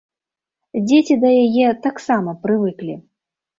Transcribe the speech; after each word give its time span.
Дзеці 0.85 1.17
да 1.25 1.29
яе 1.43 1.67
таксама 1.85 2.37
прывыклі. 2.49 2.93